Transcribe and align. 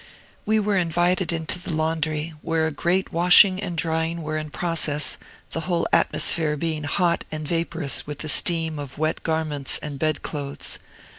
We 0.47 0.59
were 0.59 0.77
invited 0.77 1.31
into 1.31 1.59
the 1.59 1.71
laundry, 1.71 2.33
where 2.41 2.65
a 2.65 2.71
great 2.71 3.13
washing 3.13 3.61
and 3.61 3.77
drying 3.77 4.23
were 4.23 4.35
in 4.35 4.49
process, 4.49 5.19
the 5.51 5.59
whole 5.69 5.87
atmosphere 5.93 6.57
being 6.57 6.85
hot 6.85 7.23
and 7.31 7.47
vaporous 7.47 8.07
with 8.07 8.17
the 8.17 8.27
steam 8.29 8.79
of 8.79 8.97
wet 8.97 9.21
garments 9.21 9.77
and 9.77 9.99
bedclothes. 9.99 10.79